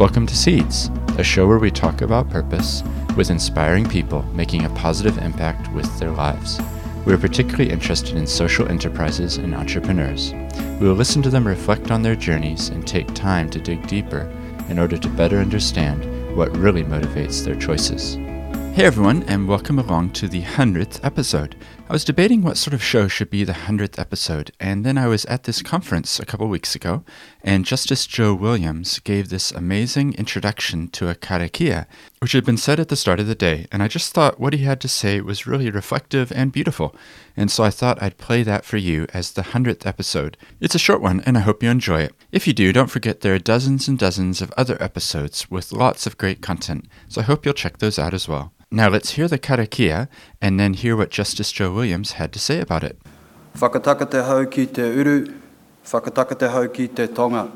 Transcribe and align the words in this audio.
Welcome 0.00 0.26
to 0.28 0.34
Seeds, 0.34 0.88
a 1.18 1.22
show 1.22 1.46
where 1.46 1.58
we 1.58 1.70
talk 1.70 2.00
about 2.00 2.30
purpose 2.30 2.82
with 3.18 3.28
inspiring 3.28 3.86
people 3.86 4.22
making 4.32 4.64
a 4.64 4.70
positive 4.70 5.18
impact 5.18 5.70
with 5.74 5.98
their 5.98 6.10
lives. 6.10 6.58
We 7.04 7.12
are 7.12 7.18
particularly 7.18 7.68
interested 7.68 8.16
in 8.16 8.26
social 8.26 8.66
enterprises 8.66 9.36
and 9.36 9.54
entrepreneurs. 9.54 10.32
We 10.80 10.88
will 10.88 10.94
listen 10.94 11.20
to 11.20 11.28
them 11.28 11.46
reflect 11.46 11.90
on 11.90 12.00
their 12.00 12.16
journeys 12.16 12.70
and 12.70 12.88
take 12.88 13.12
time 13.12 13.50
to 13.50 13.60
dig 13.60 13.86
deeper 13.88 14.20
in 14.70 14.78
order 14.78 14.96
to 14.96 15.08
better 15.10 15.36
understand 15.36 16.34
what 16.34 16.56
really 16.56 16.82
motivates 16.82 17.44
their 17.44 17.56
choices. 17.56 18.16
Hey 18.72 18.86
everyone, 18.86 19.24
and 19.24 19.48
welcome 19.48 19.80
along 19.80 20.10
to 20.12 20.28
the 20.28 20.42
100th 20.42 21.04
episode. 21.04 21.56
I 21.88 21.92
was 21.92 22.04
debating 22.04 22.40
what 22.40 22.56
sort 22.56 22.72
of 22.72 22.82
show 22.82 23.08
should 23.08 23.28
be 23.28 23.42
the 23.42 23.52
100th 23.52 23.98
episode, 23.98 24.52
and 24.60 24.86
then 24.86 24.96
I 24.96 25.08
was 25.08 25.24
at 25.26 25.42
this 25.42 25.60
conference 25.60 26.20
a 26.20 26.24
couple 26.24 26.46
weeks 26.46 26.76
ago, 26.76 27.04
and 27.42 27.66
Justice 27.66 28.06
Joe 28.06 28.32
Williams 28.32 29.00
gave 29.00 29.28
this 29.28 29.50
amazing 29.50 30.14
introduction 30.14 30.88
to 30.90 31.08
a 31.08 31.16
karakia, 31.16 31.86
which 32.20 32.32
had 32.32 32.44
been 32.44 32.58
said 32.58 32.78
at 32.78 32.88
the 32.88 32.96
start 32.96 33.18
of 33.18 33.26
the 33.26 33.34
day, 33.34 33.66
and 33.72 33.82
I 33.82 33.88
just 33.88 34.12
thought 34.12 34.38
what 34.38 34.52
he 34.52 34.62
had 34.62 34.78
to 34.82 34.88
say 34.88 35.22
was 35.22 35.46
really 35.46 35.70
reflective 35.70 36.30
and 36.32 36.52
beautiful, 36.52 36.94
and 37.34 37.50
so 37.50 37.64
I 37.64 37.70
thought 37.70 38.02
I'd 38.02 38.18
play 38.18 38.42
that 38.42 38.66
for 38.66 38.76
you 38.76 39.06
as 39.14 39.32
the 39.32 39.42
100th 39.42 39.86
episode. 39.86 40.36
It's 40.60 40.74
a 40.74 40.78
short 40.78 41.00
one, 41.00 41.22
and 41.24 41.38
I 41.38 41.40
hope 41.40 41.62
you 41.62 41.70
enjoy 41.70 42.02
it. 42.02 42.14
If 42.30 42.46
you 42.46 42.52
do, 42.52 42.74
don't 42.74 42.90
forget 42.90 43.22
there 43.22 43.34
are 43.34 43.38
dozens 43.38 43.88
and 43.88 43.98
dozens 43.98 44.42
of 44.42 44.52
other 44.54 44.76
episodes 44.82 45.50
with 45.50 45.72
lots 45.72 46.06
of 46.06 46.18
great 46.18 46.42
content, 46.42 46.84
so 47.08 47.22
I 47.22 47.24
hope 47.24 47.46
you'll 47.46 47.54
check 47.54 47.78
those 47.78 47.98
out 47.98 48.12
as 48.12 48.28
well. 48.28 48.52
Now 48.70 48.90
let's 48.90 49.12
hear 49.12 49.26
the 49.26 49.38
karakia 49.38 50.08
and 50.42 50.60
then 50.60 50.74
hear 50.74 50.96
what 50.96 51.08
Justice 51.08 51.50
Joe 51.50 51.72
Williams 51.72 52.12
had 52.12 52.34
to 52.34 52.38
say 52.38 52.60
about 52.60 52.84
it. 52.84 52.98
Whakataka 53.56 54.10
te 54.10 54.18
hau 54.18 54.44
ki 54.44 54.66
te 54.66 54.82
uru, 54.82 55.26
whakataka 55.86 56.38
te 56.38 56.48
hau 56.48 56.68
ki 56.68 56.88
te 56.88 57.06
tonga. 57.06 57.50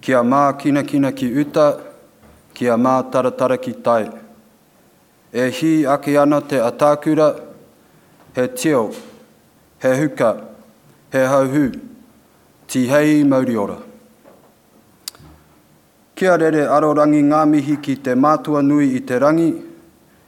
Kia 0.00 0.22
mā 0.22 0.58
kina 0.58 0.82
kina 0.82 1.12
ki 1.12 1.26
uta, 1.26 1.93
kia 2.54 2.76
mā 2.76 2.94
taratara 3.10 3.58
ki 3.60 3.72
tai. 3.82 4.04
E 5.32 5.50
hi 5.50 5.72
ake 5.86 6.16
ana 6.16 6.40
te 6.40 6.56
atākura, 6.62 7.28
he 8.34 8.46
teo, 8.48 8.92
he 9.82 9.88
huka, 9.88 10.30
he 11.10 11.18
hauhu, 11.18 11.80
ti 12.68 12.86
hei 12.86 13.24
mauri 13.24 13.56
ora. 13.56 13.78
Kia 16.14 16.36
rere 16.38 16.68
arorangi 16.70 17.22
ngā 17.26 17.42
mihi 17.50 17.76
ki 17.82 17.96
te 17.96 18.14
mātua 18.14 18.62
nui 18.62 18.92
i 18.94 19.00
te 19.00 19.18
rangi, 19.18 19.50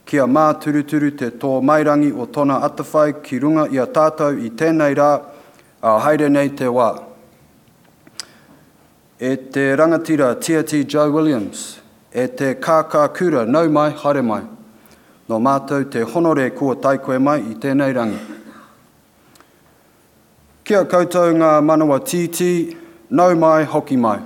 kia 0.05 0.25
mā 0.27 0.45
turuturu 0.59 1.13
te 1.15 1.31
tō 1.31 1.61
mairangi 1.63 2.11
o 2.11 2.25
tona 2.27 2.59
atawhai 2.67 3.21
ki 3.23 3.39
runga 3.39 3.67
i 3.71 3.79
a 3.79 3.87
tātou 3.87 4.35
i 4.35 4.51
tēnei 4.51 4.95
rā, 4.99 5.11
a 5.81 5.97
haere 6.03 6.27
nei 6.29 6.49
te 6.49 6.67
wā. 6.67 6.89
E 9.19 9.35
te 9.51 9.75
rangatira 9.75 10.35
T.T. 10.35 10.83
Joe 10.83 11.09
Williams, 11.11 11.79
e 12.17 12.25
te 12.33 12.55
kākā 12.57 13.03
kura 13.13 13.45
nau 13.45 13.69
mai, 13.69 13.91
haere 14.01 14.23
mai. 14.25 14.41
No 15.29 15.37
mātou 15.43 15.85
te 15.91 16.01
honore 16.01 16.49
kua 16.57 16.77
taikoe 16.81 17.19
mai 17.21 17.43
i 17.51 17.55
tēnei 17.61 17.93
rangi. 17.93 18.19
Kia 20.65 20.83
koutou 20.89 21.35
ngā 21.37 21.51
manawa 21.63 21.99
titi, 22.03 22.75
nau 23.09 23.35
mai, 23.35 23.67
hoki 23.69 23.97
mai. 23.97 24.17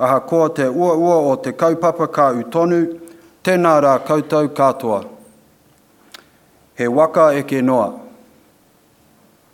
Aha 0.00 0.18
koa 0.26 0.48
te 0.56 0.66
ua 0.68 0.96
ua 0.96 1.18
o 1.30 1.36
te 1.36 1.52
kaupapa 1.52 2.08
kā 2.08 2.30
utonu, 2.40 2.80
tēnā 3.44 3.74
rā 3.84 3.94
koutou 4.08 4.48
katoa. 4.56 5.04
He 6.74 6.88
waka 6.88 7.30
e 7.36 7.44
ke 7.44 7.60
noa. 7.62 7.92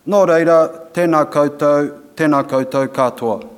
Nō 0.07 0.23
reira, 0.31 0.61
tēnā 0.95 1.25
koutou, 1.35 1.91
tēnā 2.17 2.43
koutou 2.49 2.89
katoa. 2.95 3.56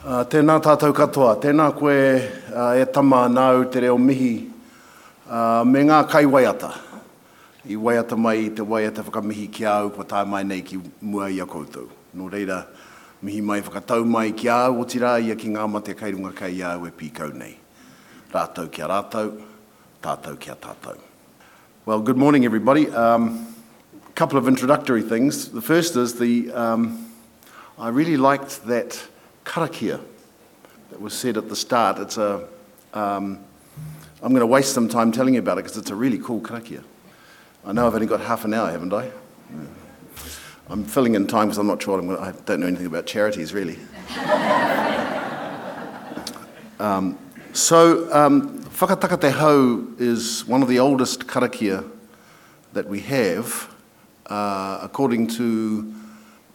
Uh, 0.00 0.22
tēnā 0.24 0.54
tātou 0.64 0.94
katoa, 0.96 1.34
tēnā 1.36 1.66
koe 1.76 1.92
uh, 1.92 2.70
e 2.72 2.86
tama 2.88 3.26
nāu 3.28 3.66
te 3.68 3.82
reo 3.84 3.98
mihi 4.00 4.46
uh, 5.28 5.60
me 5.68 5.82
ngā 5.84 5.98
kai 6.08 6.22
waiata. 6.24 6.70
I 7.68 7.76
waiata 7.76 8.16
mai 8.16 8.46
i 8.46 8.48
te 8.48 8.64
waiata 8.64 9.04
whakamihi 9.04 9.44
ki 9.52 9.66
au 9.68 9.90
pa 9.92 10.06
tā 10.08 10.22
mai 10.24 10.40
nei 10.48 10.62
ki 10.64 10.78
mua 11.04 11.28
i 11.28 11.36
a 11.44 11.44
koutou. 11.44 11.84
Nō 12.16 12.30
reira, 12.32 12.62
mihi 13.20 13.42
mai 13.44 13.58
whakatau 13.60 14.08
mai 14.08 14.32
ki 14.32 14.48
au 14.48 14.80
o 14.80 14.88
tira 14.88 15.18
ia 15.20 15.36
ki 15.36 15.52
ngā 15.52 15.68
mate 15.68 15.92
kairunga 15.92 16.32
kai 16.32 16.54
au 16.64 16.88
e 16.88 16.94
pīkau 16.96 17.36
nei. 17.36 17.52
Rātou 18.32 18.72
kia 18.72 18.88
rātou, 18.88 19.36
tātou 20.00 20.32
a 20.32 20.56
tātou. 20.64 20.96
Well, 21.84 22.00
good 22.00 22.16
morning, 22.16 22.46
everybody. 22.46 22.88
Um, 22.88 23.54
couple 24.14 24.38
of 24.38 24.48
introductory 24.48 25.02
things. 25.02 25.50
The 25.50 25.60
first 25.60 25.94
is 25.96 26.14
the 26.14 26.50
um, 26.52 27.12
I 27.78 27.88
really 27.88 28.16
liked 28.16 28.64
that 28.64 28.96
karakia 29.50 30.00
that 30.90 31.00
was 31.00 31.12
said 31.12 31.36
at 31.36 31.48
the 31.48 31.56
start. 31.56 31.98
It's 31.98 32.16
a 32.16 32.46
um, 32.94 33.40
I'm 34.22 34.30
going 34.30 34.40
to 34.40 34.46
waste 34.46 34.72
some 34.74 34.88
time 34.88 35.10
telling 35.10 35.34
you 35.34 35.40
about 35.40 35.58
it 35.58 35.64
because 35.64 35.76
it's 35.76 35.90
a 35.90 35.94
really 35.94 36.18
cool 36.18 36.40
karakia. 36.40 36.84
I 37.64 37.72
know 37.72 37.86
I've 37.86 37.94
only 37.94 38.06
got 38.06 38.20
half 38.20 38.44
an 38.44 38.54
hour, 38.54 38.70
haven't 38.70 38.92
I? 38.92 39.06
Yeah. 39.06 39.12
I'm 40.68 40.84
filling 40.84 41.16
in 41.16 41.26
time 41.26 41.48
because 41.48 41.58
I'm 41.58 41.66
not 41.66 41.82
sure. 41.82 41.98
I'm 41.98 42.06
gonna, 42.06 42.20
I 42.20 42.32
don't 42.44 42.60
know 42.60 42.68
anything 42.68 42.86
about 42.86 43.06
charities, 43.06 43.52
really. 43.52 43.78
um, 46.78 47.18
so, 47.52 48.12
um, 48.14 48.60
Whakataka 48.64 49.32
Hau 49.32 49.84
is 49.98 50.46
one 50.46 50.62
of 50.62 50.68
the 50.68 50.78
oldest 50.78 51.26
karakia 51.26 51.90
that 52.72 52.86
we 52.86 53.00
have, 53.00 53.74
uh, 54.26 54.78
according 54.82 55.26
to 55.28 55.92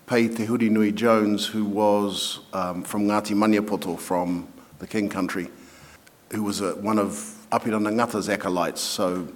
Pei 0.08 0.28
Te 0.28 0.46
Hurinui 0.46 0.94
Jones, 0.94 1.48
who 1.48 1.66
was 1.66 2.42
um, 2.54 2.84
from 2.84 3.08
Ngāti 3.08 3.36
Maniapoto 3.36 3.98
from 3.98 4.48
the 4.78 4.86
King 4.86 5.10
Country, 5.10 5.48
who 6.32 6.44
was 6.44 6.62
a, 6.62 6.76
one 6.76 7.00
of 7.00 7.12
Apirana 7.52 7.92
Ngata's 7.92 8.30
acolytes, 8.30 8.82
so 8.82 9.28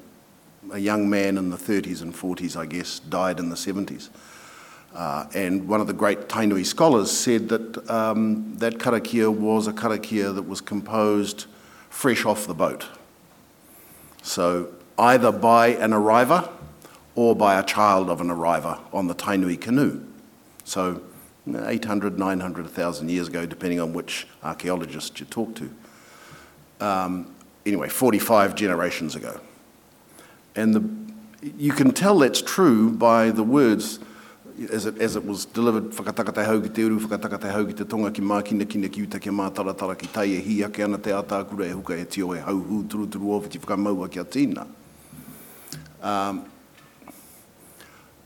a 0.71 0.77
young 0.77 1.09
man 1.09 1.39
in 1.39 1.49
the 1.49 1.57
30s 1.57 2.03
and 2.03 2.13
40s, 2.13 2.55
I 2.55 2.67
guess, 2.67 2.99
died 2.99 3.39
in 3.39 3.49
the 3.49 3.55
70s. 3.55 4.09
Uh, 4.93 5.25
and 5.33 5.67
one 5.67 5.81
of 5.81 5.87
the 5.87 5.93
great 5.93 6.27
Tainui 6.27 6.63
scholars 6.63 7.09
said 7.09 7.49
that 7.49 7.89
um, 7.89 8.55
that 8.57 8.75
karakia 8.75 9.35
was 9.35 9.65
a 9.65 9.73
karakia 9.73 10.35
that 10.35 10.43
was 10.43 10.61
composed 10.61 11.47
fresh 11.89 12.25
off 12.25 12.45
the 12.45 12.53
boat. 12.53 12.85
So 14.21 14.71
either 14.99 15.31
by 15.31 15.69
an 15.69 15.93
arriver 15.93 16.47
or 17.15 17.35
by 17.35 17.59
a 17.59 17.63
child 17.63 18.07
of 18.11 18.21
an 18.21 18.29
arriver 18.29 18.77
on 18.93 19.07
the 19.07 19.15
Tainui 19.15 19.59
canoe. 19.59 20.05
So 20.69 21.01
800, 21.47 22.19
900, 22.19 22.65
1,000 22.65 23.09
years 23.09 23.27
ago, 23.27 23.47
depending 23.47 23.79
on 23.79 23.91
which 23.91 24.27
archaeologist 24.43 25.19
you 25.19 25.25
talk 25.25 25.55
to. 25.55 25.71
Um, 26.79 27.33
anyway, 27.65 27.89
45 27.89 28.53
generations 28.53 29.15
ago. 29.15 29.39
And 30.55 30.75
the, 30.75 31.49
you 31.57 31.71
can 31.71 31.91
tell 31.91 32.19
that's 32.19 32.43
true 32.43 32.91
by 32.91 33.31
the 33.31 33.41
words 33.41 33.97
as 34.71 34.85
it, 34.85 35.01
as 35.01 35.15
it 35.15 35.25
was 35.25 35.45
delivered, 35.45 35.85
whakataka 35.85 36.35
te 36.35 36.43
hau 36.43 36.61
ki 36.61 36.69
te 36.69 36.81
uru, 36.81 36.99
whakataka 36.99 37.41
te 37.41 37.49
hau 37.49 37.65
ki 37.65 37.73
te 37.73 37.83
tonga 37.85 38.11
ki 38.11 38.21
mākina 38.21 38.69
kina 38.69 38.89
ki 38.89 39.07
uta 39.07 39.17
ki 39.17 39.31
mātaratara 39.31 39.97
ki 39.97 40.07
tai 40.13 40.25
e 40.25 40.39
hi 40.39 40.63
ake 40.65 40.83
ana 40.83 40.99
te 40.99 41.09
atākura 41.09 41.65
e 41.65 41.73
huka 41.73 41.97
e 41.97 42.05
tio 42.05 42.33
e 42.33 42.39
hau 42.39 42.59
hu 42.59 42.83
turu 42.83 43.07
turu 43.07 43.33
o 43.33 43.41
whakamaua 43.41 44.11
ki 44.11 44.19
a 44.19 44.25
tīna. 44.25 44.67
Um, 46.03 46.45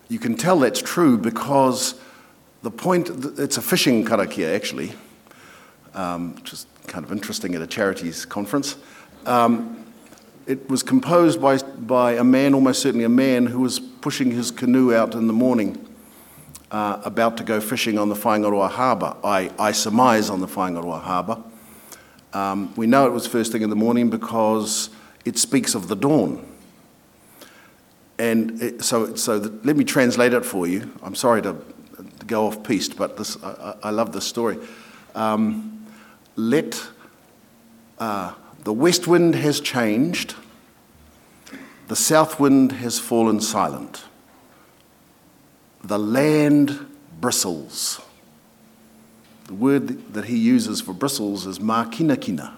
you 0.10 0.20
can 0.20 0.36
tell 0.36 0.60
that's 0.60 0.82
true 0.82 1.18
because 1.18 1.96
the 2.64 2.72
point, 2.72 3.10
it's 3.38 3.58
a 3.58 3.62
fishing 3.62 4.06
karakia 4.06 4.56
actually, 4.56 4.94
um, 5.94 6.34
which 6.36 6.54
is 6.54 6.66
kind 6.88 7.06
of 7.06 7.12
interesting 7.12 7.54
at 7.56 7.62
a 7.62 7.68
charities 7.68 8.26
conference. 8.26 8.78
Um, 9.26 9.86
it 10.48 10.70
was 10.70 10.82
composed 10.82 11.42
by, 11.42 11.58
by 11.58 12.14
a 12.14 12.24
man, 12.24 12.54
almost 12.54 12.82
certainly 12.82 13.06
a 13.06 13.10
man, 13.10 13.46
who 13.46 13.60
was 13.60 13.80
pushing 13.80 14.32
his 14.32 14.50
canoe 14.50 14.94
out 14.94 15.14
in 15.14 15.28
the 15.28 15.34
morning 15.34 15.88
uh, 16.72 17.02
about 17.06 17.38
to 17.38 17.44
go 17.44 17.62
fishing 17.62 18.00
on 18.00 18.10
the 18.10 18.16
Whaingaroa 18.16 18.70
Harbour. 18.70 19.16
I, 19.24 19.52
I 19.60 19.74
surmise 19.74 20.30
on 20.30 20.40
the 20.40 20.48
Whaingaroa 20.48 21.00
Harbour. 21.00 21.44
Um, 22.34 22.74
we 22.76 22.88
know 22.88 23.06
it 23.06 23.12
was 23.12 23.28
first 23.28 23.52
thing 23.52 23.62
in 23.62 23.70
the 23.70 23.76
morning 23.76 24.10
because 24.10 24.90
it 25.24 25.38
speaks 25.38 25.76
of 25.76 25.88
the 25.88 25.96
dawn. 25.96 26.46
And 28.18 28.62
it, 28.62 28.84
so, 28.84 29.16
so 29.16 29.38
the, 29.38 29.66
let 29.66 29.76
me 29.76 29.84
translate 29.84 30.34
it 30.34 30.46
for 30.46 30.66
you. 30.66 30.92
I'm 31.04 31.16
sorry 31.16 31.42
to 31.44 31.56
go 32.26 32.48
off 32.48 32.64
piste, 32.64 32.98
but 32.98 33.18
this, 33.18 33.42
I, 33.44 33.76
I 33.84 33.90
love 33.90 34.12
this 34.12 34.26
story. 34.26 34.58
Um, 35.16 35.86
let 36.36 36.82
uh, 38.00 38.34
the 38.64 38.74
west 38.74 39.08
wind 39.08 39.36
has 39.36 39.60
changed, 39.60 40.36
the 41.88 41.96
south 41.96 42.40
wind 42.40 42.72
has 42.74 43.00
fallen 43.00 43.42
silent 43.42 44.04
the 45.84 46.00
land 46.00 46.86
bristles. 47.20 48.02
The 49.46 49.54
word 49.54 50.14
that 50.14 50.26
he 50.26 50.38
uses 50.38 50.82
for 50.82 50.94
bristles 50.94 51.46
is 51.46 51.60
makinakina. 51.60 52.54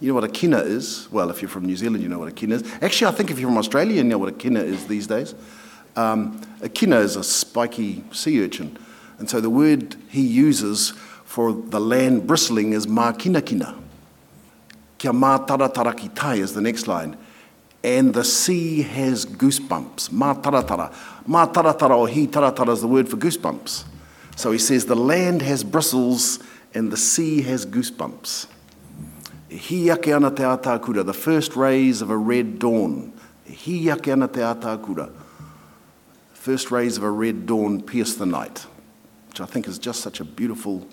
You 0.00 0.08
know 0.08 0.14
what 0.14 0.24
a 0.24 0.28
kina 0.28 0.58
is? 0.58 1.08
Well, 1.10 1.30
if 1.30 1.40
you're 1.40 1.48
from 1.48 1.64
New 1.64 1.76
Zealand, 1.76 2.02
you 2.02 2.08
know 2.08 2.18
what 2.18 2.28
a 2.28 2.32
kina 2.32 2.56
is. 2.56 2.64
Actually, 2.82 3.08
I 3.08 3.14
think 3.14 3.30
if 3.30 3.38
you're 3.38 3.48
from 3.48 3.58
Australia, 3.58 3.94
you 3.94 4.04
know 4.04 4.18
what 4.18 4.28
a 4.28 4.32
kina 4.32 4.60
is 4.60 4.86
these 4.86 5.06
days. 5.06 5.34
Um, 5.94 6.40
is 6.62 7.16
a 7.16 7.24
spiky 7.24 8.04
sea 8.12 8.42
urchin. 8.42 8.78
And 9.18 9.28
so 9.28 9.40
the 9.40 9.50
word 9.50 9.96
he 10.08 10.22
uses 10.22 10.90
for 11.24 11.52
the 11.52 11.80
land 11.80 12.26
bristling 12.26 12.72
is 12.72 12.86
mā 12.86 13.18
kina 13.18 13.42
kina. 13.42 13.76
Kia 14.98 15.12
mā 15.12 15.46
taratara 15.46 16.14
tai 16.14 16.36
is 16.36 16.54
the 16.54 16.60
next 16.60 16.86
line. 16.86 17.16
And 17.84 18.14
the 18.14 18.24
sea 18.24 18.82
has 18.82 19.26
goosebumps. 19.26 20.10
Mā 20.10 20.42
taratara. 20.42 20.92
Mā 21.28 21.52
taratara 21.52 21.96
or 21.96 22.08
hi 22.08 22.26
taratara 22.26 22.72
is 22.72 22.80
the 22.80 22.88
word 22.88 23.08
for 23.08 23.16
goosebumps. 23.16 23.84
So 24.36 24.52
he 24.52 24.58
says 24.58 24.86
the 24.86 24.96
land 24.96 25.42
has 25.42 25.62
bristles 25.62 26.38
and 26.74 26.90
the 26.90 26.96
sea 26.96 27.42
has 27.42 27.66
goosebumps. 27.66 28.46
He 29.48 29.90
ake 29.90 30.08
ana 30.08 30.30
te 30.30 30.42
ata 30.42 30.78
kura, 30.78 31.02
the 31.02 31.12
first 31.12 31.54
rays 31.56 32.00
of 32.00 32.10
a 32.10 32.16
red 32.16 32.58
dawn. 32.58 33.12
He 33.44 33.90
ake 33.90 34.08
ana 34.08 34.28
te 34.28 34.40
ata 34.40 34.78
kura. 34.78 35.10
First 36.42 36.72
rays 36.72 36.96
of 36.96 37.04
a 37.04 37.10
red 37.10 37.46
dawn 37.46 37.80
pierce 37.80 38.16
the 38.16 38.26
night, 38.26 38.66
which 39.28 39.40
I 39.40 39.44
think 39.44 39.68
is 39.68 39.78
just 39.78 40.00
such 40.00 40.18
a 40.18 40.24
beautiful 40.24 40.84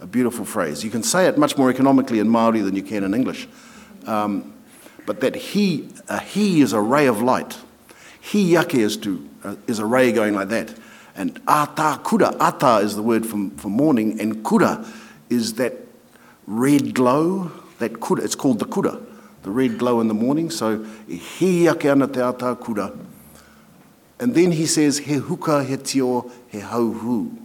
a 0.00 0.06
beautiful 0.06 0.46
phrase. 0.46 0.82
You 0.82 0.88
can 0.88 1.02
say 1.02 1.26
it 1.26 1.36
much 1.36 1.58
more 1.58 1.68
economically 1.68 2.20
in 2.20 2.28
Maori 2.30 2.62
than 2.62 2.74
you 2.74 2.82
can 2.82 3.04
in 3.04 3.12
English. 3.12 3.46
Um, 4.06 4.54
but 5.04 5.20
that 5.20 5.36
he, 5.36 5.90
a 6.08 6.18
he 6.18 6.62
is 6.62 6.72
a 6.72 6.80
ray 6.80 7.06
of 7.06 7.20
light. 7.20 7.58
He 8.18 8.54
yake 8.54 8.76
is, 8.76 8.96
to, 8.96 9.28
uh, 9.44 9.56
is 9.66 9.78
a 9.78 9.84
ray 9.84 10.10
going 10.10 10.34
like 10.34 10.48
that. 10.48 10.74
And 11.14 11.38
ata 11.46 12.00
kura, 12.02 12.34
ata 12.40 12.78
is 12.78 12.96
the 12.96 13.02
word 13.02 13.26
for, 13.26 13.50
for 13.58 13.68
morning, 13.68 14.18
and 14.18 14.42
kura 14.42 14.86
is 15.28 15.52
that 15.56 15.74
red 16.46 16.94
glow, 16.94 17.52
that 17.78 18.00
kura, 18.00 18.22
it's 18.22 18.34
called 18.34 18.58
the 18.58 18.64
kura, 18.64 18.98
the 19.42 19.50
red 19.50 19.76
glow 19.76 20.00
in 20.00 20.08
the 20.08 20.14
morning. 20.14 20.48
So 20.48 20.82
he 21.06 21.66
yake 21.66 21.84
ana 21.84 22.08
te 22.08 22.20
ata 22.20 22.56
kura. 22.56 22.90
And 24.20 24.34
then 24.34 24.52
he 24.52 24.66
says, 24.66 24.98
he 24.98 25.14
huka 25.14 25.64
he 25.64 26.58
hauhu, 26.58 27.36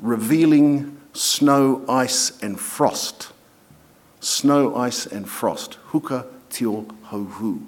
revealing 0.00 1.00
snow, 1.12 1.84
ice, 1.88 2.42
and 2.42 2.58
frost. 2.58 3.32
Snow, 4.20 4.74
ice, 4.74 5.06
and 5.06 5.28
frost. 5.28 5.78
Huka 5.90 6.26
tio 6.50 6.82
hohu. 7.06 7.64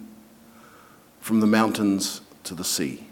From 1.21 1.41
the 1.41 1.47
mountains 1.47 2.23
to 2.45 2.55
the 2.55 2.65
sea. 2.65 3.07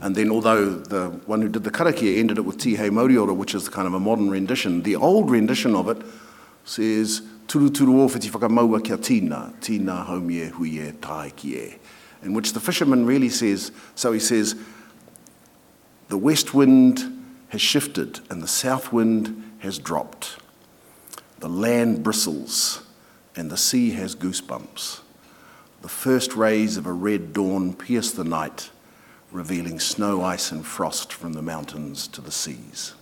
And 0.00 0.14
then, 0.14 0.30
although 0.30 0.70
the 0.70 1.08
one 1.26 1.42
who 1.42 1.48
did 1.48 1.64
the 1.64 1.70
karakia 1.70 2.18
ended 2.18 2.38
it 2.38 2.42
with 2.42 2.58
Tihei 2.58 2.90
Mauriora, 2.90 3.34
which 3.34 3.54
is 3.54 3.68
kind 3.68 3.88
of 3.88 3.94
a 3.94 4.00
modern 4.00 4.30
rendition, 4.30 4.82
the 4.82 4.96
old 4.96 5.30
rendition 5.30 5.74
of 5.74 5.88
it 5.88 5.98
says, 6.64 7.22
Turu 7.48 7.70
turu 7.70 8.00
o 8.00 8.08
whiti 8.08 8.30
whakamaua 8.30 8.84
kia 8.84 8.98
tina, 8.98 9.54
tina 9.60 10.04
haumie 10.06 10.52
huie 10.52 10.94
tai 11.00 11.32
kie. 11.34 11.78
In 12.22 12.34
which 12.34 12.52
the 12.52 12.60
fisherman 12.60 13.06
really 13.06 13.28
says, 13.28 13.70
so 13.94 14.12
he 14.12 14.20
says, 14.20 14.56
the 16.08 16.18
west 16.18 16.54
wind 16.54 17.24
has 17.48 17.60
shifted 17.60 18.20
and 18.30 18.42
the 18.42 18.48
south 18.48 18.92
wind 18.92 19.42
has 19.60 19.78
dropped. 19.78 20.38
The 21.38 21.48
land 21.48 22.02
bristles 22.02 22.82
and 23.36 23.50
the 23.50 23.56
sea 23.56 23.90
has 23.90 24.16
goosebumps. 24.16 25.00
The 25.82 25.88
first 25.88 26.34
rays 26.34 26.76
of 26.76 26.86
a 26.86 26.92
red 26.92 27.32
dawn 27.32 27.72
pierce 27.72 28.10
the 28.10 28.24
night, 28.24 28.70
revealing 29.30 29.78
snow, 29.78 30.22
ice, 30.22 30.50
and 30.50 30.66
frost 30.66 31.12
from 31.12 31.34
the 31.34 31.42
mountains 31.42 32.08
to 32.08 32.20
the 32.20 32.32
seas. 32.32 32.94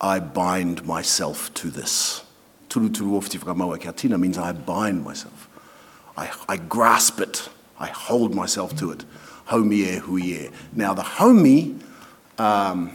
I 0.00 0.20
bind 0.20 0.86
myself 0.86 1.52
to 1.54 1.70
this. 1.70 2.22
Whakamaua 2.70 3.80
kia 3.80 3.92
tina 3.92 4.18
means 4.18 4.38
I 4.38 4.52
bind 4.52 5.04
myself. 5.04 5.48
I, 6.16 6.32
I 6.48 6.56
grasp 6.56 7.20
it. 7.20 7.48
I 7.78 7.88
hold 7.88 8.34
myself 8.34 8.76
to 8.78 8.90
it. 8.92 9.04
Haumi 9.48 10.00
huie. 10.00 10.52
Now 10.72 10.94
the 10.94 11.02
haumi 11.02 11.80
um, 12.38 12.92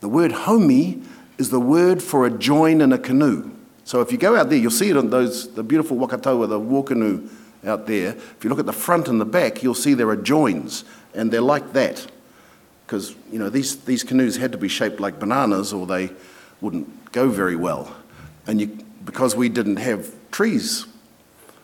the 0.00 0.08
word 0.08 0.32
haumi 0.32 1.04
is 1.38 1.50
the 1.50 1.60
word 1.60 2.02
for 2.02 2.26
a 2.26 2.30
join 2.30 2.80
in 2.80 2.92
a 2.92 2.98
canoe. 2.98 3.50
So 3.84 4.00
if 4.00 4.12
you 4.12 4.18
go 4.18 4.36
out 4.36 4.48
there, 4.48 4.58
you'll 4.58 4.70
see 4.70 4.90
it 4.90 4.96
on 4.96 5.10
those 5.10 5.52
the 5.54 5.62
beautiful 5.62 5.96
waka 5.96 6.18
taua, 6.18 6.48
the 6.48 6.58
war 6.58 6.84
canoe 6.84 7.28
out 7.64 7.86
there. 7.86 8.10
If 8.10 8.38
you 8.42 8.50
look 8.50 8.58
at 8.58 8.66
the 8.66 8.72
front 8.72 9.08
and 9.08 9.20
the 9.20 9.24
back, 9.24 9.62
you'll 9.62 9.74
see 9.74 9.94
there 9.94 10.08
are 10.08 10.16
joins, 10.16 10.84
and 11.14 11.30
they're 11.30 11.40
like 11.40 11.72
that. 11.72 12.06
Because 12.86 13.14
you 13.30 13.38
know 13.38 13.48
these, 13.48 13.76
these 13.84 14.02
canoes 14.02 14.36
had 14.36 14.52
to 14.52 14.58
be 14.58 14.68
shaped 14.68 15.00
like 15.00 15.18
bananas, 15.18 15.72
or 15.72 15.86
they 15.86 16.10
wouldn't 16.60 17.12
go 17.12 17.28
very 17.28 17.56
well. 17.56 17.96
And 18.46 18.60
you, 18.60 18.78
because 19.04 19.34
we 19.34 19.48
didn't 19.48 19.76
have 19.76 20.12
trees 20.30 20.86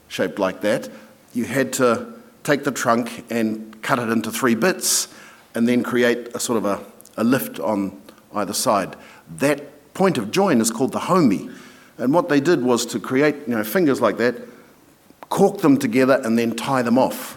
shaped 0.09 0.39
like 0.39 0.61
that, 0.63 0.89
you 1.35 1.45
had 1.45 1.73
to 1.75 2.13
take 2.43 2.65
the 2.65 2.73
trunk 2.73 3.25
and 3.31 3.81
cut 3.83 3.99
it 3.99 4.09
into 4.09 4.31
three 4.31 4.55
bits 4.55 5.09
and 5.55 5.69
then 5.69 5.83
create 5.83 6.29
a 6.35 6.41
sort 6.41 6.57
of 6.59 6.65
a, 6.65 6.85
a 7.17 7.25
lift 7.25 7.61
on 7.61 8.01
either 8.35 8.53
side. 8.53 8.97
That 9.37 9.95
point 9.95 10.19
of 10.19 10.31
join 10.31 10.61
is 10.61 10.71
called 10.71 10.93
the 10.93 11.01
haumi. 11.01 11.55
And 11.99 12.15
what 12.15 12.29
they 12.29 12.41
did 12.41 12.63
was 12.63 12.87
to 12.87 13.01
create 13.01 13.37
you 13.47 13.55
know, 13.55 13.65
fingers 13.65 14.01
like 14.01 14.17
that, 14.19 14.37
cork 15.29 15.59
them 15.59 15.79
together, 15.79 16.21
and 16.25 16.39
then 16.39 16.55
tie 16.55 16.83
them 16.83 16.99
off. 16.99 17.37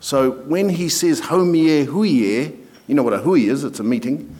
So 0.00 0.30
when 0.30 0.68
he 0.68 0.88
says 0.88 1.22
haumi 1.22 1.86
huie, 1.86 2.56
you 2.86 2.94
know 2.94 3.02
what 3.02 3.12
a 3.12 3.18
hui 3.18 3.46
is, 3.46 3.64
it's 3.64 3.80
a 3.80 3.84
meeting. 3.84 4.36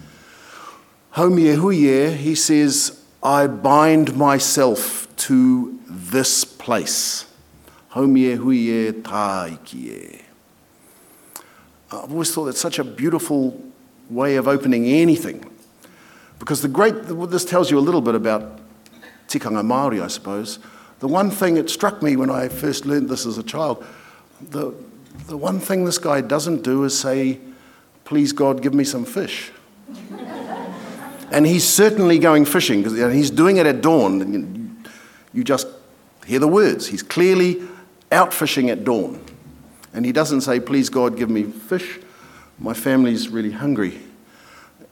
Haumi 1.15 1.57
huie, 1.57 2.17
he 2.17 2.35
says, 2.35 3.03
I 3.23 3.47
bind 3.47 4.17
myself 4.17 5.09
to 5.17 5.79
this 5.87 6.45
place. 6.45 7.27
Haumi 7.93 8.37
huie 8.37 8.93
taikie. 9.03 10.23
I've 11.93 12.13
always 12.13 12.33
thought 12.33 12.45
that's 12.45 12.61
such 12.61 12.79
a 12.79 12.85
beautiful 12.85 13.61
way 14.09 14.37
of 14.37 14.47
opening 14.47 14.87
anything. 14.87 15.45
Because 16.39 16.63
the 16.63 16.69
great, 16.69 16.95
this 17.03 17.45
tells 17.45 17.71
you 17.71 17.79
a 17.79 17.81
little 17.81 18.01
bit 18.01 18.15
about 18.15 18.61
tikanga 19.29 19.63
Māori, 19.63 20.03
I 20.03 20.07
suppose. 20.07 20.61
The 21.01 21.09
one 21.09 21.31
thing 21.31 21.55
that 21.55 21.69
struck 21.69 22.03
me 22.03 22.17
when 22.17 22.31
I 22.31 22.49
first 22.49 22.87
learned 22.87 23.09
this 23.09 23.27
as 23.27 23.39
a 23.39 23.43
child, 23.43 23.85
the, 24.51 24.73
the 25.27 25.37
one 25.37 25.59
thing 25.59 25.85
this 25.85 25.99
guy 25.99 26.21
doesn't 26.21 26.63
do 26.63 26.85
is 26.85 26.99
say, 26.99 27.41
please 28.05 28.33
God, 28.33 28.63
give 28.63 28.75
me 28.75 28.85
some 28.85 29.05
fish. 29.05 29.51
and 31.33 31.47
he's 31.47 31.67
certainly 31.69 32.19
going 32.19 32.45
fishing, 32.45 32.83
because 32.83 33.13
he's 33.13 33.31
doing 33.31 33.57
it 33.57 33.67
at 33.67 33.83
dawn. 33.83 34.85
You 35.33 35.45
just 35.45 35.67
hear 36.27 36.39
the 36.39 36.49
words. 36.49 36.87
He's 36.87 37.03
clearly 37.03 37.61
out 38.13 38.33
fishing 38.35 38.71
at 38.71 38.85
dawn. 38.85 39.25
And 39.93 40.05
he 40.05 40.13
doesn't 40.13 40.43
say, 40.43 40.61
Please, 40.61 40.89
God, 40.89 41.17
give 41.17 41.31
me 41.31 41.45
fish. 41.45 41.99
My 42.59 42.75
family's 42.75 43.29
really 43.29 43.53
hungry. 43.53 44.01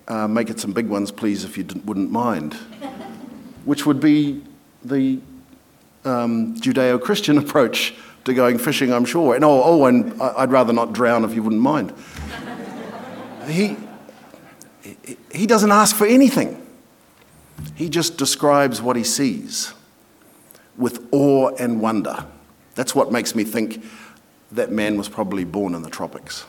Uh, 0.06 0.26
make 0.26 0.48
it 0.48 0.58
some 0.58 0.72
big 0.72 0.88
ones, 0.88 1.12
please, 1.12 1.44
if 1.44 1.58
you 1.58 1.66
wouldn't 1.84 2.10
mind. 2.10 2.54
Which 3.64 3.84
would 3.84 4.00
be 4.00 4.42
the 4.82 5.20
um, 6.04 6.56
Judeo 6.56 7.00
Christian 7.00 7.38
approach 7.44 7.94
to 8.24 8.34
going 8.34 8.58
fishing, 8.58 8.92
I'm 8.92 9.04
sure. 9.04 9.34
And 9.34 9.44
oh, 9.44 9.62
oh, 9.62 9.84
and 9.84 10.20
I'd 10.20 10.50
rather 10.50 10.72
not 10.72 10.92
drown 10.92 11.24
if 11.24 11.34
you 11.34 11.42
wouldn't 11.42 11.62
mind. 11.62 11.92
he, 13.46 13.76
he 15.32 15.46
doesn't 15.46 15.70
ask 15.70 15.94
for 15.94 16.06
anything, 16.06 16.64
he 17.74 17.88
just 17.88 18.16
describes 18.16 18.80
what 18.80 18.96
he 18.96 19.04
sees 19.04 19.74
with 20.76 21.06
awe 21.12 21.50
and 21.58 21.80
wonder. 21.80 22.24
That's 22.78 22.94
what 22.94 23.10
makes 23.10 23.34
me 23.34 23.42
think 23.42 23.84
that 24.52 24.70
man 24.70 24.96
was 24.96 25.08
probably 25.08 25.42
born 25.42 25.74
in 25.74 25.82
the 25.82 25.90
tropics. 25.90 26.46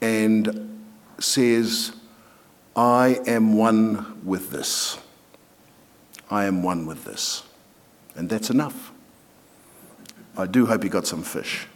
And 0.00 0.82
says, 1.18 1.92
I 2.74 3.20
am 3.26 3.52
one 3.52 4.24
with 4.24 4.50
this. 4.50 4.96
I 6.30 6.46
am 6.46 6.62
one 6.62 6.86
with 6.86 7.04
this. 7.04 7.42
And 8.16 8.30
that's 8.30 8.48
enough. 8.48 8.92
I 10.38 10.46
do 10.46 10.64
hope 10.64 10.84
you 10.84 10.88
got 10.88 11.06
some 11.06 11.22
fish. 11.22 11.66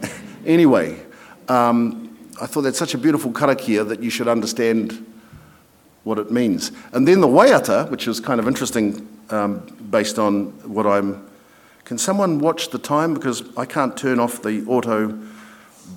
anyway, 0.46 1.04
um, 1.48 2.16
I 2.40 2.46
thought 2.46 2.62
that's 2.62 2.78
such 2.78 2.94
a 2.94 2.98
beautiful 2.98 3.32
karakia 3.32 3.88
that 3.88 4.00
you 4.00 4.10
should 4.10 4.28
understand 4.28 5.04
what 6.04 6.20
it 6.20 6.30
means. 6.30 6.70
And 6.92 7.08
then 7.08 7.20
the 7.20 7.26
waiata, 7.26 7.90
which 7.90 8.06
is 8.06 8.20
kind 8.20 8.38
of 8.38 8.46
interesting 8.46 9.08
um, 9.30 9.58
based 9.90 10.20
on 10.20 10.50
what 10.62 10.86
I'm 10.86 11.27
can 11.88 11.96
someone 11.96 12.38
watch 12.38 12.68
the 12.68 12.78
time? 12.78 13.14
Because 13.14 13.42
I 13.56 13.64
can't 13.64 13.96
turn 13.96 14.20
off 14.20 14.42
the 14.42 14.62
auto 14.66 15.18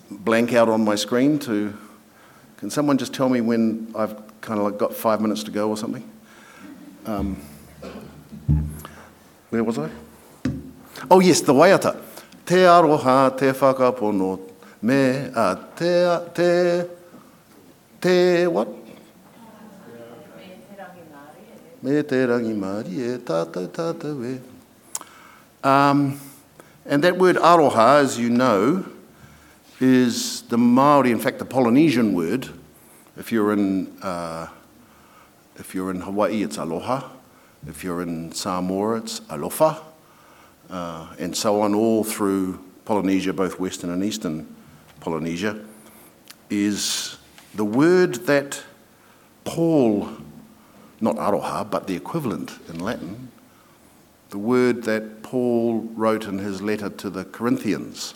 blank 0.10 0.54
out 0.54 0.70
on 0.70 0.86
my 0.86 0.96
screen 0.96 1.38
to. 1.40 1.78
Can 2.56 2.70
someone 2.70 2.98
just 2.98 3.14
tell 3.14 3.28
me 3.28 3.42
when 3.42 3.92
I've 3.94 4.16
kind 4.40 4.58
of 4.58 4.68
like 4.68 4.78
got 4.78 4.94
five 4.94 5.20
minutes 5.20 5.44
to 5.44 5.52
go 5.52 5.68
or 5.68 5.76
something? 5.76 6.10
Um, 7.06 7.36
where 9.50 9.66
was 9.66 9.80
I? 9.80 9.90
Oh, 11.10 11.20
yes, 11.20 11.42
the 11.42 11.52
waiata. 11.52 12.02
Te 12.46 12.56
aroha, 12.56 13.38
te 13.38 13.48
whakapono, 13.48 14.40
me 14.82 15.30
a 15.36 15.60
te, 15.76 16.32
te, 16.34 16.90
te, 18.00 18.48
what? 18.48 18.70
Me 21.82 22.02
te 22.04 22.16
rangi 22.16 22.56
mari 22.56 23.02
e 23.02 23.18
tātou 23.18 23.68
tātou 23.68 24.24
e. 24.24 24.51
Um, 25.64 26.20
and 26.86 27.04
that 27.04 27.18
word 27.18 27.36
aroha, 27.36 28.00
as 28.00 28.18
you 28.20 28.30
know, 28.30 28.86
is 29.80 30.44
the 30.44 30.58
Maori, 30.58 31.12
in 31.12 31.20
fact, 31.20 31.40
the 31.40 31.46
Polynesian 31.46 32.14
word 32.14 32.50
If 33.18 33.32
you're 33.32 33.52
in, 33.54 33.88
uh, 34.02 34.48
if 35.58 35.76
you're 35.76 35.92
in 35.92 36.02
Hawaii, 36.02 36.44
it's 36.44 36.58
aloha. 36.58 37.10
If 37.68 37.84
you're 37.84 38.02
in 38.02 38.32
Samoa, 38.32 38.98
it's 38.98 39.20
alofa, 39.22 39.80
uh, 40.70 41.14
and 41.20 41.36
so 41.36 41.62
on, 41.62 41.76
all 41.76 42.04
through 42.04 42.60
Polynesia, 42.86 43.34
both 43.34 43.60
Western 43.60 43.92
and 43.92 44.04
Eastern 44.04 44.48
Polynesia, 45.00 45.64
is 46.50 47.18
the 47.54 47.66
word 47.66 48.16
that 48.26 48.64
Paul, 49.44 50.10
not 51.00 51.18
aroha, 51.18 51.70
but 51.70 51.86
the 51.86 51.96
equivalent 51.96 52.58
in 52.68 52.80
Latin, 52.80 53.30
the 54.32 54.38
word 54.38 54.84
that 54.84 55.24
Paul 55.24 55.82
wrote 55.94 56.26
in 56.26 56.40
his 56.40 56.62
letter 56.62 56.90
to 56.90 57.10
the 57.10 57.26
Corinthians, 57.26 58.14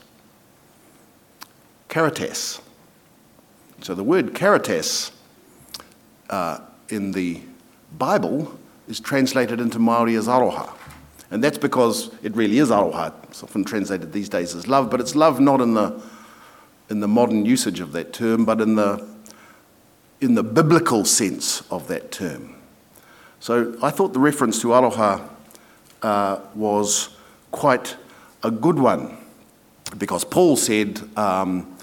caritas. 1.90 2.62
So 3.82 3.94
the 3.94 4.04
word 4.04 4.34
caritas 4.34 5.12
uh, 6.30 6.62
in 6.88 7.12
the 7.12 7.42
Bible 7.98 8.58
is 8.88 9.02
translated 9.02 9.60
into 9.60 9.78
Maori 9.78 10.16
as 10.16 10.28
aroha. 10.28 10.74
And 11.32 11.44
that's 11.44 11.58
because 11.58 12.12
it 12.24 12.34
really 12.34 12.60
is 12.60 12.70
aroha. 12.70 13.14
It's 13.24 13.44
often 13.44 13.66
translated 13.66 14.14
these 14.14 14.30
days 14.30 14.56
as 14.56 14.70
love, 14.70 14.90
but 14.90 15.02
it's 15.02 15.16
love 15.16 15.42
not 15.42 15.60
in 15.60 15.74
the, 15.74 16.02
in 16.90 17.02
the 17.02 17.10
modern 17.10 17.46
usage 17.46 17.82
of 17.82 17.92
that 17.92 18.14
term, 18.14 18.46
but 18.46 18.62
in 18.62 18.76
the, 18.76 19.06
in 20.22 20.36
the 20.36 20.44
biblical 20.44 21.04
sense 21.04 21.62
of 21.70 21.90
that 21.90 22.14
term. 22.14 22.56
So 23.42 23.78
I 23.84 23.90
thought 23.90 24.14
the 24.14 24.20
reference 24.20 24.62
to 24.62 24.70
aroha 24.70 25.35
uh, 26.06 26.40
was 26.54 27.10
quite 27.50 27.98
a 28.44 28.52
good 28.52 28.78
one 28.78 29.18
because 29.98 30.24
Paul 30.24 30.56
said 30.56 31.02
um, 31.18 31.76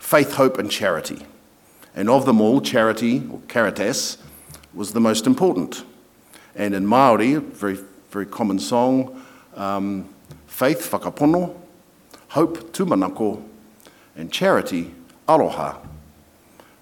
faith, 0.00 0.32
hope, 0.32 0.58
and 0.58 0.68
charity. 0.68 1.24
And 1.94 2.10
of 2.10 2.26
them 2.26 2.40
all, 2.40 2.60
charity, 2.60 3.22
or 3.30 3.40
caritas, 3.46 4.18
was 4.74 4.92
the 4.92 5.00
most 5.00 5.28
important. 5.28 5.84
And 6.56 6.74
in 6.74 6.86
Maori, 6.86 7.34
a 7.34 7.40
very, 7.40 7.78
very 8.10 8.26
common 8.26 8.58
song, 8.58 9.22
um, 9.54 10.08
faith, 10.48 10.90
whakapono, 10.90 11.56
hope, 12.30 12.72
tumanako, 12.72 13.40
and 14.16 14.32
charity, 14.32 14.92
aroha. 15.28 15.78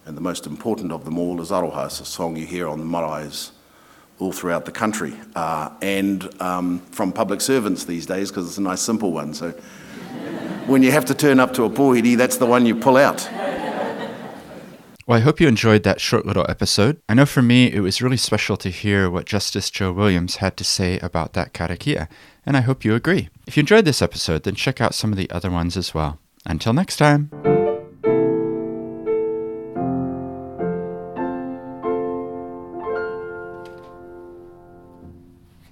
And 0.06 0.16
the 0.16 0.22
most 0.22 0.46
important 0.46 0.92
of 0.92 1.04
them 1.04 1.18
all 1.18 1.42
is 1.42 1.50
aroha. 1.50 1.86
It's 1.86 2.00
a 2.00 2.06
song 2.06 2.36
you 2.36 2.46
hear 2.46 2.68
on 2.68 2.78
the 2.78 2.86
marais 2.86 3.52
all 4.18 4.32
throughout 4.32 4.64
the 4.64 4.72
country 4.72 5.14
uh, 5.34 5.70
and 5.82 6.30
um, 6.40 6.80
from 6.90 7.12
public 7.12 7.40
servants 7.40 7.84
these 7.84 8.06
days 8.06 8.30
because 8.30 8.46
it's 8.48 8.58
a 8.58 8.62
nice 8.62 8.80
simple 8.80 9.12
one. 9.12 9.34
So 9.34 9.50
when 10.66 10.82
you 10.82 10.90
have 10.90 11.04
to 11.06 11.14
turn 11.14 11.38
up 11.38 11.52
to 11.54 11.64
a 11.64 11.70
pohiri, 11.70 12.16
that's 12.16 12.38
the 12.38 12.46
one 12.46 12.66
you 12.66 12.74
pull 12.74 12.96
out. 12.96 13.28
Well, 15.06 15.16
I 15.16 15.20
hope 15.20 15.40
you 15.40 15.46
enjoyed 15.46 15.84
that 15.84 16.00
short 16.00 16.26
little 16.26 16.44
episode. 16.48 17.00
I 17.08 17.14
know 17.14 17.26
for 17.26 17.40
me, 17.40 17.72
it 17.72 17.78
was 17.78 18.02
really 18.02 18.16
special 18.16 18.56
to 18.56 18.70
hear 18.70 19.08
what 19.08 19.24
Justice 19.24 19.70
Joe 19.70 19.92
Williams 19.92 20.36
had 20.36 20.56
to 20.56 20.64
say 20.64 20.98
about 20.98 21.32
that 21.34 21.52
karakia, 21.52 22.08
and 22.44 22.56
I 22.56 22.60
hope 22.62 22.84
you 22.84 22.96
agree. 22.96 23.28
If 23.46 23.56
you 23.56 23.60
enjoyed 23.60 23.84
this 23.84 24.02
episode, 24.02 24.42
then 24.42 24.56
check 24.56 24.80
out 24.80 24.94
some 24.94 25.12
of 25.12 25.18
the 25.18 25.30
other 25.30 25.50
ones 25.50 25.76
as 25.76 25.94
well. 25.94 26.18
Until 26.44 26.72
next 26.72 26.96
time. 26.96 27.30